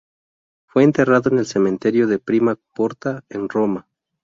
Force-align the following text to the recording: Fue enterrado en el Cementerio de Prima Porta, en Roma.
Fue 0.65 0.83
enterrado 0.83 1.29
en 1.29 1.37
el 1.37 1.45
Cementerio 1.45 2.07
de 2.07 2.17
Prima 2.17 2.57
Porta, 2.73 3.23
en 3.29 3.47
Roma. 3.47 3.87